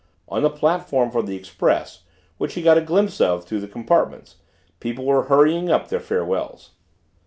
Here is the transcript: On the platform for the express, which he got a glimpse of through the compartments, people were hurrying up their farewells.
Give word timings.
On 0.27 0.41
the 0.41 0.49
platform 0.49 1.11
for 1.11 1.21
the 1.21 1.35
express, 1.35 2.01
which 2.39 2.55
he 2.55 2.63
got 2.63 2.75
a 2.75 2.81
glimpse 2.81 3.21
of 3.21 3.45
through 3.45 3.59
the 3.59 3.67
compartments, 3.67 4.37
people 4.79 5.05
were 5.05 5.25
hurrying 5.25 5.69
up 5.69 5.89
their 5.89 5.99
farewells. 5.99 6.71